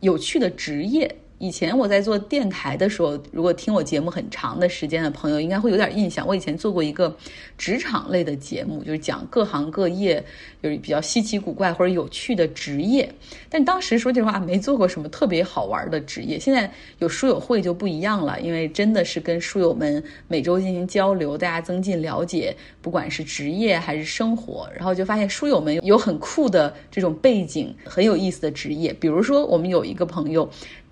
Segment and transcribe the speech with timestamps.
[0.00, 1.16] 有趣的职业。
[1.40, 6.26] 以前我在做电台的时候，如果听我节目很长的时间的朋友，应该会有点印象。
[6.26, 7.16] 我以前做过一个
[7.56, 10.22] 职场类的节目，就是讲各行各业
[10.62, 13.10] 就是比较稀奇古怪或者有趣的职业。
[13.48, 16.38] 但当时说句实话，没做过什么特别好玩的职业。
[16.38, 28.92] 现在有书友会就不一样了，因为真的是跟书友们每周进行交流，大家增进了解，不管是职业还是生活，然后就发现书友们有很酷的这种背景，很有意思的职业。
[28.92, 30.46] 比如说，我们有一个朋友。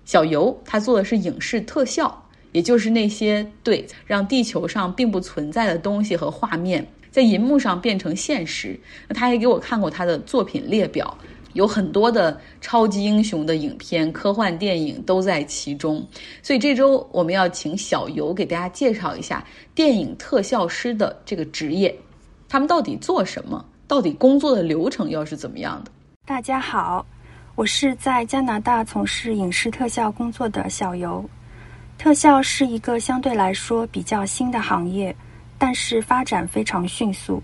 [0.09, 2.19] 小游他做的是影视特效，
[2.51, 8.75] 也就是那些对让地球上并不存在的东西和画面在银幕上变成现实。
[9.07, 11.15] 那他也给我看过他的作品列表，
[11.53, 16.03] 有很多的超级英雄的影片、科幻电影都在其中。
[16.41, 21.95] 所以这周我们要请小游给大家介绍一下电影特效师的这个职业，
[22.47, 23.63] 他们到底做什么？
[23.87, 25.91] 到底工作的流程又是怎么样的？
[26.25, 27.05] 大家好。
[27.59, 31.29] 我是在加拿大从事影视特效工作的小游。
[31.97, 35.13] 特效是一个相对来说比较新的行业，
[35.57, 37.43] 但是发展非常迅速。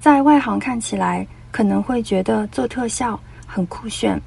[0.00, 4.20] 在外行看起来可能会觉得做特效很酷炫，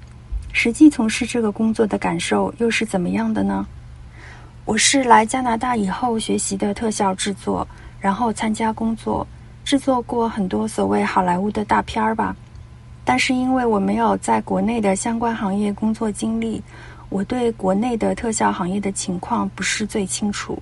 [0.53, 3.67] 实际从事这个工作的感受又是怎么样的呢？
[4.63, 7.67] 我是来加拿大以后学习的特效制作，
[7.99, 9.27] 然后参加工作，
[9.65, 12.33] 制作过很多所谓好莱坞的大片儿吧。
[13.05, 16.61] 但是因为我没有在国内的相关行业工作经历，
[17.09, 20.57] 我对国内的特效行业的情况不是最清楚。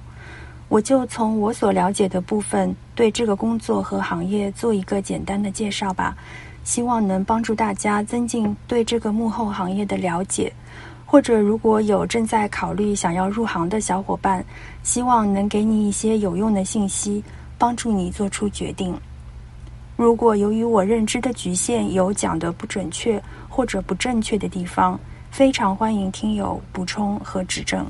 [0.67, 6.16] 我就从我所了解的部分，对这个工作和行业做一个简单的介绍吧，
[6.64, 10.52] 希望能帮助大家增进对这个幕后行业的了解。
[11.05, 14.44] 或者如果有正在考虑想要入行的小伙伴，
[14.81, 17.23] 希望能给你一些有用的信息，
[17.58, 18.99] 帮助你做出决定。
[19.95, 24.99] 如果由于我认知的局限有讲的不准确或者不正确的地方，
[25.30, 27.86] 非常欢迎听友补充和指正。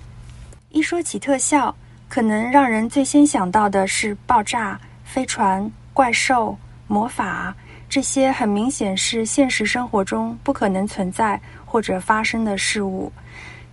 [0.69, 1.73] 一说起特效，
[2.09, 7.55] 可能让人最先想到的是爆炸、飞船、怪兽、魔法
[7.87, 13.11] 这些很明显是现实生活中不可能存在或者发生的事物。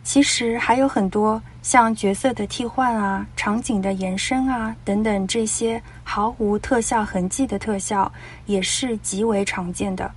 [0.02, 8.10] 其实还有很多像角色的替换啊、场景的延伸啊等等这些毫无特效痕迹的特效，
[8.46, 10.10] 也是极为常见的。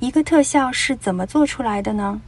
[0.00, 2.20] 一个特效是怎么做出来的呢？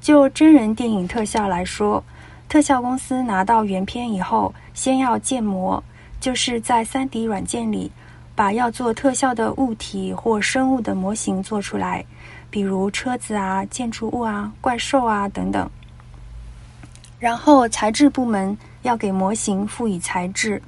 [0.00, 2.02] 就真人电影特效来说，
[2.48, 5.82] 特效公司拿到原片以后，先要建模，
[6.18, 7.92] 就是在 3D 软件里
[8.34, 12.04] 把要做特效的物体或生物的模型做出来，
[12.50, 15.68] 比如车子啊、建筑物啊、怪兽啊等等。
[17.18, 20.62] 然后材质部门要给模型赋予材质，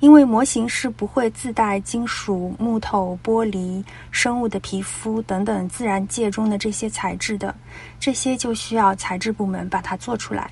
[0.00, 7.54] 因为模型是不会自带金属、木头、玻璃、生物的皮肤等等自然界中的这些材质的，
[7.98, 10.50] 这些就需要材质部门把它做出来。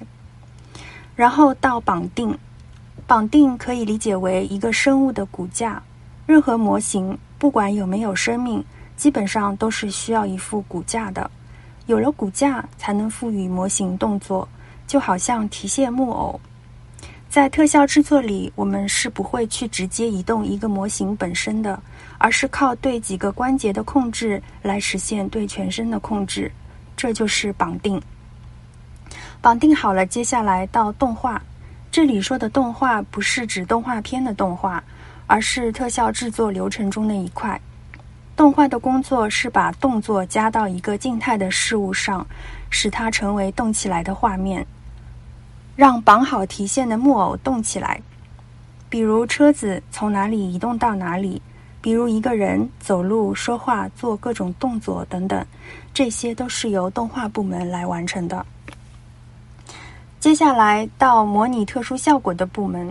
[1.14, 2.36] 然后到绑定，
[3.06, 5.82] 绑定可以理解为一个生物的骨架，
[6.26, 8.64] 任何模型不管有没有生命，
[8.96, 11.30] 基本上都是需要一副骨架的，
[11.84, 14.48] 有了骨架才能赋予模型动作。
[14.86, 16.40] 就好像提线木偶，
[17.28, 21.80] 在特效制作里，我们是不会去直接移动一个模型本身的，
[22.18, 26.50] 而是靠对几个关节的控制来实现对全身的控制，
[26.96, 28.00] 这就是绑定。
[29.40, 31.40] 绑定好了，接下来到动画。
[31.90, 34.82] 这里说的动画不是指动画片的动画，
[35.26, 37.60] 而是特效制作流程中的一块。
[38.34, 42.26] 动画的工作是把动作加到一个静态的事物上，
[42.68, 44.66] 使它成为动起来的画面。
[45.76, 48.00] 让绑好提线的木偶动起来，
[48.88, 51.40] 比如车子从哪里移动到哪里，
[51.82, 55.46] 比如一个人走路、说话、做各种动作等等，
[55.92, 58.44] 这些都是由动画部门来完成的。
[60.18, 62.90] 接下来到模拟特殊效果的部门，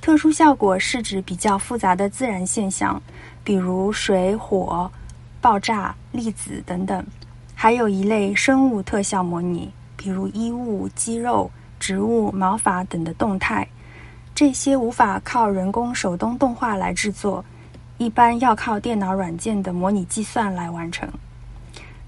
[0.00, 3.00] 特殊效果是指比较复杂的自然现象，
[3.44, 4.90] 比如水、火、
[5.40, 7.06] 爆炸、粒子等等，
[7.54, 11.48] 还有一类生物特效模拟，比如衣物、肌肉。
[11.86, 13.64] 植物、毛发等的动态，
[14.34, 17.44] 这些无法靠人工手动动画来制作，
[17.96, 21.08] 一般要靠电脑软件的模拟计算来完成。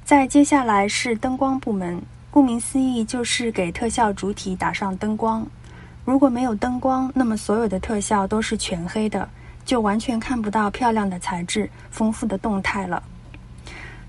[0.05, 5.47] 再接下来是灯光部门，顾名思义就是给特效主体打上灯光。
[6.05, 9.29] 如果没有灯光，那么所有的特效都是全黑的，
[9.65, 13.01] 就完全看不到漂亮的材质、丰富的动态了。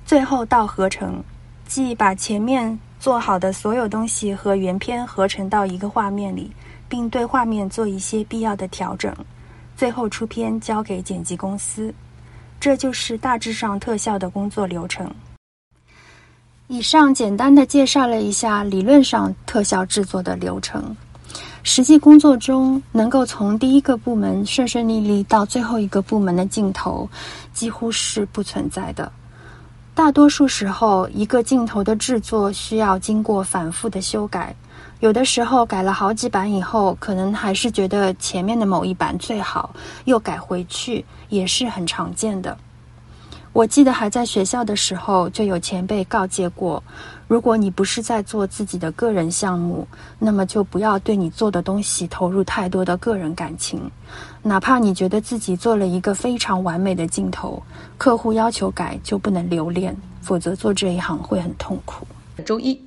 [0.04, 1.24] 最后到合成，
[1.68, 2.80] 即把前面。
[3.00, 6.52] 做好的所有东西和原片合成到一个画面里，
[6.90, 9.16] 并对画面做一些必要的调整，
[9.78, 11.94] 最后出片交给剪辑公司。
[12.60, 15.10] 这就是大致上特效的工作流程。
[16.68, 20.96] 以上简单的介绍了一下理论上特效制作的流程，
[21.64, 27.10] 实际工作中能够从第一个部门顺顺利利到最后一个部门的镜头，
[27.54, 29.10] 几乎是不存在的。
[30.00, 34.56] 大多数时候，一个镜头的制作需要经过反复的修改，
[35.02, 39.76] 有的时候改了好几版以后，可能还是觉得前面的某一版最好，
[40.06, 42.58] 又改回去，也是很常见的。
[43.52, 46.82] 我记得还在学校的时候，就有前辈告诫过：
[47.30, 49.88] 如果你不是在做自己的个人项目，
[50.18, 53.80] 那么就不要对你做的东西投入太多的个人感情。
[54.42, 57.62] 哪怕你觉得自己做了一个非常完美的镜头，
[58.00, 62.08] 客户要求改就不能留恋，否则做这一行会很痛苦。
[62.44, 62.82] 周一，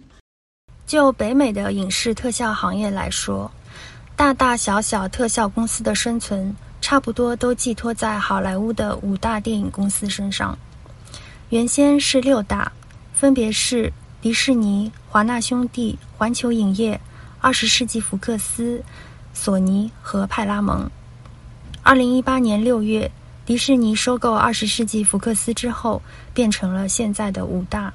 [0.89, 3.49] 就北美的影视特效行业来说，
[4.17, 6.53] 大大小小特效公司的生存。
[6.81, 10.59] 差不多都寄托在好莱坞的五大电影公司身上。
[11.51, 12.73] 原先是六大，
[13.15, 13.91] 分别是
[14.23, 17.01] 迪士尼、华纳兄弟、环球影业、
[17.41, 18.81] 二十世纪福克斯、
[19.35, 20.89] 索尼和派拉蒙。
[21.83, 23.11] 二零一八年六月，
[23.45, 26.01] 迪士尼收购二十世纪福克斯之后，
[26.33, 27.93] 变成了现在的五大。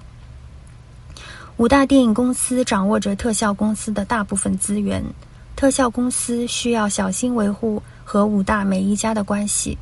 [1.56, 5.02] 五大电影公司掌握着特效公司的大部分资源，
[5.56, 7.82] 特效公司需要小心维护。
[8.04, 9.78] 和五大每一家的关系，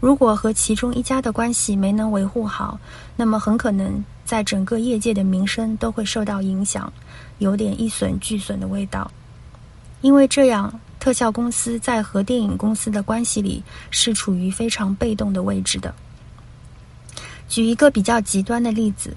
[0.00, 2.78] 如果和其中一家的关系没能维护好，
[3.14, 4.02] 那么很可能
[4.32, 6.90] 在整个业界的名声都会受到影响，
[7.36, 9.10] 有点一损俱损的味道。
[10.00, 15.94] 因为这样，特效公司在和电影公司的关系里是处于非常被动的位置的。
[17.46, 19.14] 举一个比较极端的例子，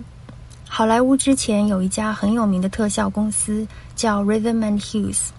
[0.68, 3.66] 好莱坞之前有一家很有名的特效公司
[3.96, 5.30] 叫 Rhythm and Hughes。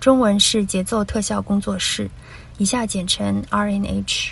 [0.00, 2.08] 中文是节奏特效工作室，
[2.56, 4.30] 以下简称 RNH。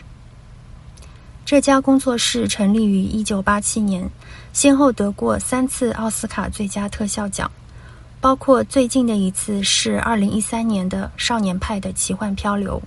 [1.51, 4.09] 这家工作室成立于一九八七年，
[4.53, 7.51] 先后得过三次奥斯卡最佳特效奖，
[8.21, 12.81] 包括最近的一次是二零一三年的《少年派的奇幻漂流》。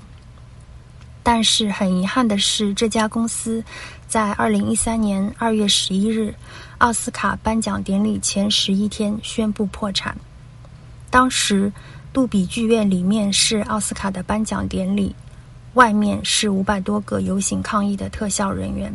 [1.24, 3.62] 但是很遗憾的是，这家公司
[4.08, 6.34] 在二零一三年二月十一日
[6.78, 10.16] 奥斯卡颁奖典礼前十一天宣布破产。
[11.10, 11.70] 当时。
[12.14, 15.16] 杜比剧院里面是奥斯卡的颁奖典礼，
[15.74, 18.94] 外面是五百多个游行抗议的特效人员。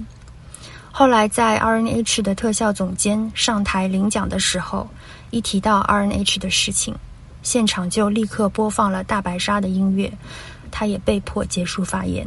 [0.91, 4.89] 后来在 R N H 的特效总监上台领奖的时候，
[5.31, 6.95] 一提到 R N H 的事情，
[7.43, 10.13] 现场就立刻播放了大白鲨的音乐，
[10.71, 12.27] 他也被迫结束发言。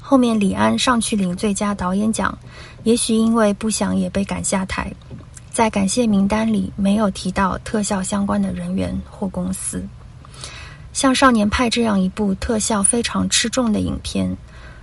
[0.00, 2.36] 后面李安上去领最佳导演奖，
[2.82, 4.92] 也许因为不想也被赶下台。
[5.50, 9.86] 在感谢名单里没有提到特效相关的人员或公司。
[10.94, 14.34] 像《少年派》这样一部特效非常吃重的影片，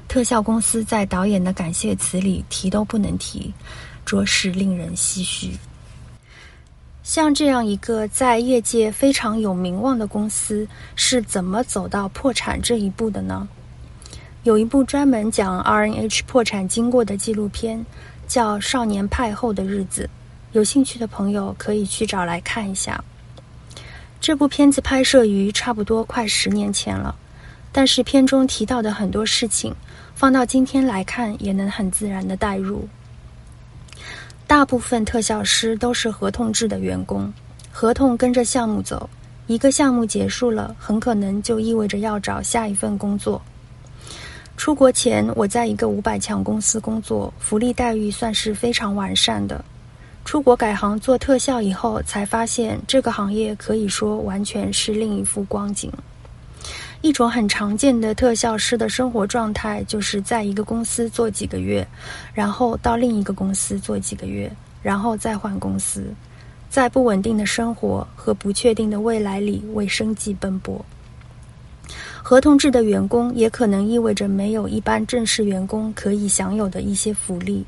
[0.10, 3.54] 特效公司在导演的感谢词里提都不能提，
[4.06, 5.58] 着实令人唏嘘。
[7.02, 10.68] 像这样一个在业界非常有名望的公司，
[10.98, 13.48] 是怎么走到破产这一步的呢？
[14.44, 17.86] 有一部专门讲 R N H 破产经过的纪录片，
[18.28, 20.04] 叫《少年派后的日子》。
[20.52, 23.02] 有兴趣的朋友可以去找来看一下。
[24.22, 27.16] 这部片子拍摄于差不多快十年前了，
[27.72, 29.76] 但是片中提到的很多事情，
[30.14, 32.88] 放到今天来看也能很自然的带入。
[34.46, 37.34] 大部分特效师都是合同制的员工，
[37.72, 39.10] 合同跟着项目走，
[39.48, 43.42] 一个项目结束了，很可能就意味着要找下一份工作。
[44.56, 49.66] 出国前，我在一个五百强公司工作，福利待遇算是非常完善的。
[50.24, 55.92] 出国改行做特效以后，才发现这个行业可以说完全是另一副光景。
[57.02, 61.86] 一种很常见的特效师的生活状态，就是在一个公司做几个月，
[62.34, 64.50] 然后到另一个公司做几个月，
[64.84, 66.14] 然后再换公司，
[66.70, 70.86] 在不稳定的生活和不确定的未来里为生计奔波。
[72.22, 77.66] 合同制的员工也可能意味着没有一般正式员工可以享有的一些福利。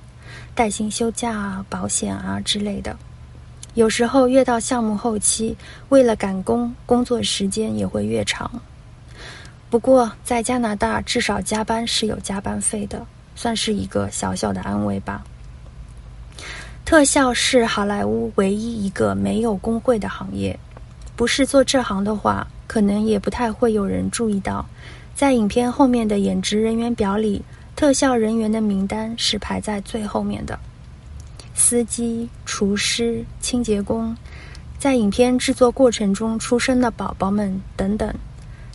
[0.56, 2.96] 带薪休假啊、保险啊之类的，
[3.74, 5.56] 有时候越到项目后期，
[5.90, 8.50] 为了赶工，工作时间也会越长。
[9.70, 13.04] 不过在加拿大，至少加班是有加班费的，
[13.36, 15.24] 算是一个小小的安慰吧。
[16.86, 20.60] 特效是好莱坞唯一一个没有工会的行业，
[21.16, 24.63] 不是做这行的话，可能也不太会有人注意到，
[25.16, 27.42] 在影片后面的演职人员表里。
[27.75, 30.58] 特效人员的名单是排在最后面的，
[31.53, 34.15] 司机、厨师、清洁工，
[34.77, 38.13] 在影片制作过程中出生的宝宝们等等，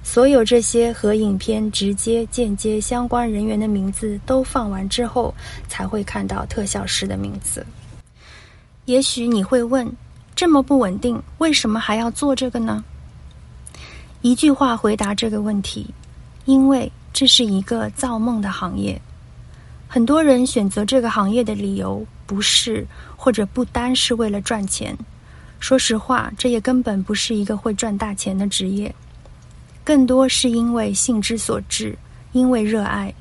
[0.02, 5.34] 所有这些和影片直接、间接相关人员的名字都放完之后，
[5.68, 7.64] 才会看到特效师的名字。
[8.84, 9.90] 也许你会问：
[10.34, 12.84] 这么不稳定，为什么还要做这个呢？
[14.22, 15.94] 一句话回答这个问题：
[16.46, 18.96] 因为这是一个造梦的行业。
[19.88, 24.96] 很多人选择这个行业的理由，不是或者不单是为了赚钱。
[25.58, 28.94] 说实话，这也根本不是一个会赚大钱的职业，
[29.82, 31.98] 更多是因为性之所至，
[32.30, 33.12] 因为热爱。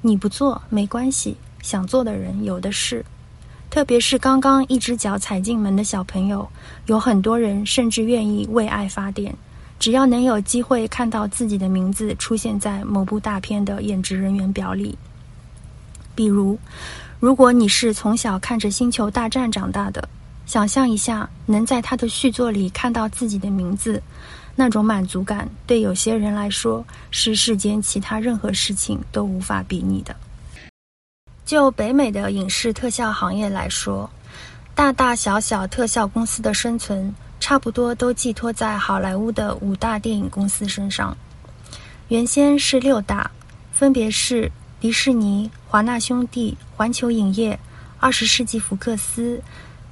[0.00, 3.04] 你不做没关系，想做的人有的是。
[3.68, 6.48] 特别是刚刚一只脚踩进门的小朋友，
[6.86, 9.34] 有很多人甚至愿意为爱发电，
[9.78, 14.96] 只要能有机会看到自己的名字出现在某部大片的演职人员表里。
[16.14, 16.58] 比如，
[17.20, 20.08] 如果你是从小看着《星球大战》长大的。
[20.46, 24.02] 想象一下，能在他的续作里看到自己的名字，
[24.54, 30.14] 那种满足感，对有些人来说是世间其他任何事情都无法比拟的。
[31.46, 34.08] 就北美的影视特效行业来说，
[34.74, 37.14] 大大小小特效公司的生存，
[37.44, 41.14] 差不多都寄托在好莱坞的五大电影公司身上。
[42.08, 43.30] 原先是六大，
[43.70, 47.60] 分别是迪士尼、华纳兄弟、环球影业、
[48.00, 49.42] 二十世纪福克斯。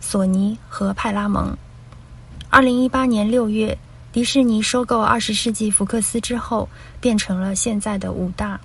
[0.00, 1.54] 索尼和派拉蒙。
[2.48, 3.76] 二零一八年六月，
[4.12, 6.70] 迪士尼收购二十世纪福克斯之后，
[7.02, 8.58] 变成了现在的五大。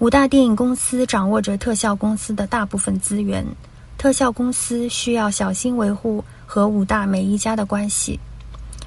[0.00, 3.42] 五大电影公司掌握着特效公司的大部分资源，
[4.02, 8.18] 特效公司需要小心维护和五大每一家的关系。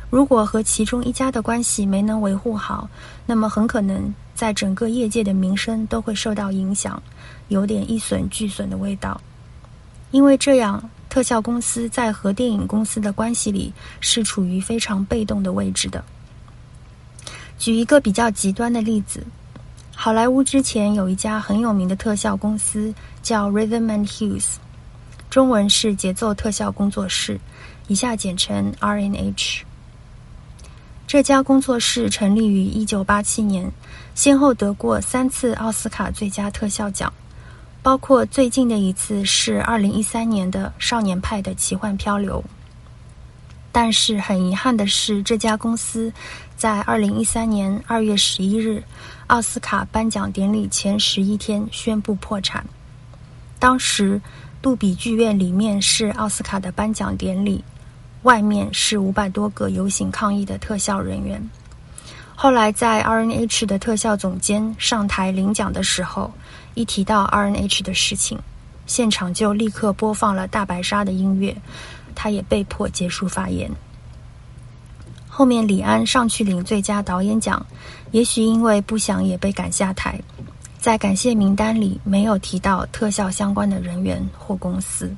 [0.09, 2.89] 如果和其中一家的关系没能维护好，
[3.25, 7.01] 那么很可能在整个业界的名声都会受到影响，
[7.47, 9.21] 有点一损俱损的味道。
[10.11, 16.03] 因为这样，特效公司在和电影公司的关系里是处于非常被动的位置的。
[17.57, 19.25] 举一个比较极端的例子，
[19.95, 22.93] 好莱坞之前有一家很有名的特效公司
[23.23, 24.55] 叫 Rhythm and Hues，
[25.35, 27.37] 中文是节奏特效工作室，
[27.89, 29.65] 以下简称 R.N.H。
[31.05, 33.69] 这家工作室成立于1987年，
[34.13, 37.11] 先后得过三次奥斯卡最佳特效奖。
[37.83, 42.41] 包括最近的一次是二零一三年的《少年派的奇幻漂流》，
[43.73, 46.13] 但是很遗憾的是，这家公司
[46.55, 48.81] 在二零一三年二月十一日
[49.27, 52.65] 奥斯卡颁奖典礼前十一天宣布破产。
[53.57, 54.21] 当时，
[54.65, 57.63] 杜比剧院里面是奥斯卡的颁奖典礼，
[58.23, 61.39] 外面是五百多个游行抗议的特效人员。
[62.33, 66.33] 后来，在 R N H 的特效总监上台领奖的时候。
[66.73, 68.39] 一提到 R N H 的事情，
[68.87, 71.55] 现场就立刻播放了大白鲨的音乐，
[72.15, 73.69] 他也被迫结束发言。
[75.29, 77.63] 后面李安上去领最佳导演奖，
[78.09, 80.19] 也许因为不想也被赶下台，
[80.85, 85.11] 在感谢名单里没有提到特效相关的人员或公司。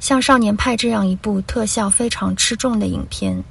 [0.00, 3.44] 像《少年派》这样一部特效非常吃重的影片，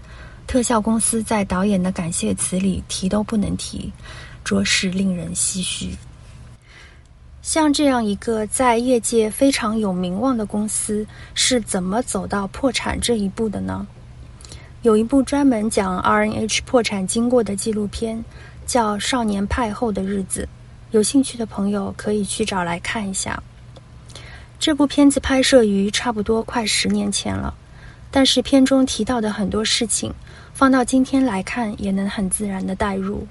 [0.47, 3.93] 特效公司在导演的感谢词里提都不能提，
[4.43, 5.95] 着实令人唏嘘。
[7.43, 11.05] 像这样一个在业界非常有名望的公司，
[11.35, 13.85] 是怎么走到破产这一步的呢？
[14.81, 18.25] 有一部专门讲 R N H 破产经过的纪录片，
[18.65, 20.49] 叫《少年派后的日子》，
[20.93, 23.41] 有兴趣的朋友可以去找来看一下。
[24.59, 27.51] 这部片子拍摄于差不多快十年前了，
[28.11, 30.13] 但是片中提到的很多事情，
[30.53, 33.27] 放到今天来看，也能很自然的带入。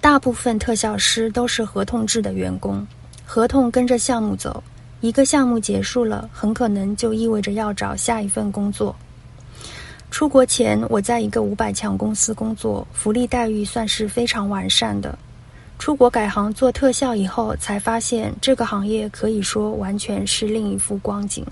[0.00, 2.86] 大部分特效师都是合同制的员工，
[3.26, 4.62] 合同跟着项目走，
[5.02, 8.96] 一个项目结束了，很可能就意味着要找下一份工作。
[10.10, 15.16] 出国前，我在一个五百强公司工作，福利待遇算是非常完善的。
[15.78, 21.46] 出国改行做特效以后，才发现这个行业可以说完全是另一副光景。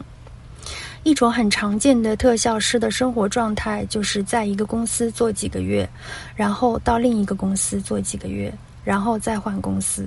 [1.04, 5.88] 一种很常见的特效师的生活状态，就是在一个公司做几个月，
[6.34, 8.52] 然后到另一个公司做几个月，
[8.84, 10.04] 然后再换公司，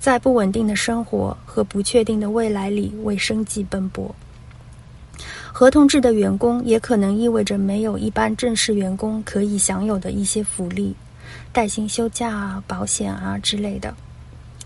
[0.00, 4.12] 在不稳定的生活和不确定的未来里为生计奔波。
[5.52, 10.92] 合同制的员工也可能意味着没有一般正式员工可以享有的一些福利，
[11.52, 13.94] 带薪休假啊、保险啊之类的。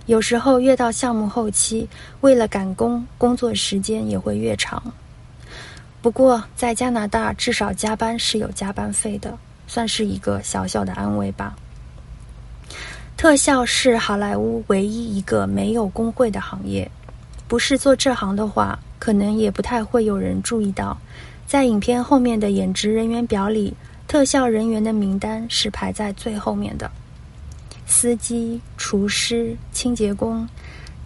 [0.07, 1.89] 有时候越到项目后期，
[2.23, 4.83] 为了赶工，工作时间也会越长。
[6.01, 11.55] 不过，在加拿大，至少加班是有加班费的，算是一个小小的安慰吧。
[13.17, 16.89] 特效是好莱坞唯一一个没有工会的行业，
[17.49, 20.97] 不是做这行的话，可能也不太会有人注意到，
[21.47, 23.75] 在影片后面的演职人员表里，
[24.09, 26.91] 特效人员的名单是排在最后面的。
[27.87, 30.49] 司机、厨师、清洁工。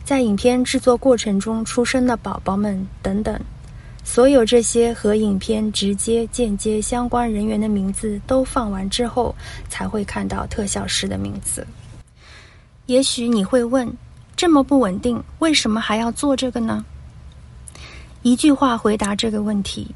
[0.05, 3.41] 在影片制作过程中出生的宝宝们等等，
[4.05, 9.35] 所有这些和影片直接、间接相关人员的名字都放完之后，
[9.69, 11.67] 才会看到特效师的名字。
[12.87, 13.93] 也许你会问：
[14.37, 16.85] 这么不稳定，为什么还要做这个呢？
[18.23, 19.89] 一句话回答这个问题：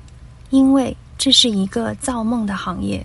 [0.50, 3.04] 因为这是一个造梦的行业。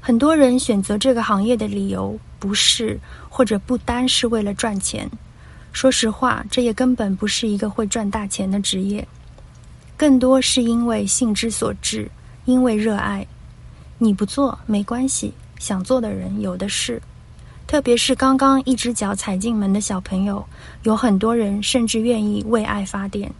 [0.00, 5.10] 很多人选择这个行业的理由，不是或者不单是为了赚钱。
[5.72, 9.06] 说实话，这也根本不是一个会赚大钱的职业，
[9.96, 12.10] 更多是因为兴之所至，
[12.44, 13.26] 因为热爱。
[13.98, 17.00] 你不做没关系，想做的人有的是。
[17.66, 20.44] 特别是刚刚一只脚踩进门的小朋友，
[20.82, 23.32] 有很多人甚至愿意为爱发电，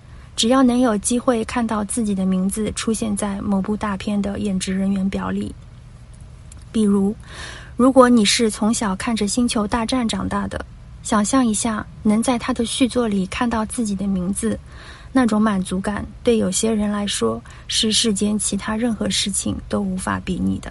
[0.44, 5.54] 只要能有机会看到自己的名字出现在某部大片的演职人员表里。
[6.70, 7.16] 比如，
[7.78, 10.62] 如果你是从小看着《星球大战》长大的。
[11.02, 14.60] 想象一下，能在他的续作里看到自己的名字，
[15.12, 20.70] 那种满足感，对有些人来说是世间其他任何事情都无法比拟的。